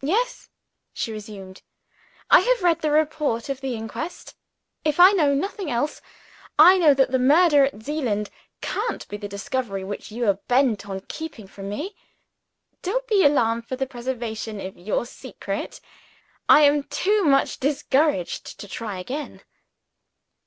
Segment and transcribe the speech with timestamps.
[0.00, 0.48] "Yes,"
[0.94, 1.60] she resumed,
[2.30, 4.34] "I have read the report of the inquest.
[4.86, 6.00] If I know nothing else,
[6.58, 8.30] I know that the murder at Zeeland
[8.62, 11.94] can't be the discovery which you are bent on keeping from me.
[12.80, 15.82] Don't be alarmed for the preservation of your secret!
[16.48, 19.42] I am too much discouraged to try again."